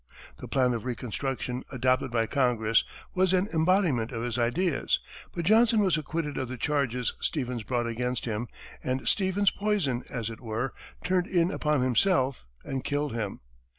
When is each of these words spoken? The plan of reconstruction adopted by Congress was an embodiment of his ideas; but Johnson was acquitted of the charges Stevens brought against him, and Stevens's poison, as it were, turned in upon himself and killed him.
The 0.37 0.47
plan 0.47 0.73
of 0.73 0.83
reconstruction 0.83 1.63
adopted 1.71 2.09
by 2.09 2.25
Congress 2.25 2.83
was 3.13 3.33
an 3.33 3.47
embodiment 3.53 4.11
of 4.11 4.23
his 4.23 4.39
ideas; 4.39 4.99
but 5.31 5.45
Johnson 5.45 5.81
was 5.83 5.95
acquitted 5.95 6.37
of 6.39 6.47
the 6.47 6.57
charges 6.57 7.13
Stevens 7.19 7.61
brought 7.61 7.85
against 7.85 8.25
him, 8.25 8.47
and 8.83 9.07
Stevens's 9.07 9.51
poison, 9.55 10.01
as 10.09 10.31
it 10.31 10.41
were, 10.41 10.73
turned 11.03 11.27
in 11.27 11.51
upon 11.51 11.81
himself 11.83 12.45
and 12.65 12.83
killed 12.83 13.13
him. 13.13 13.41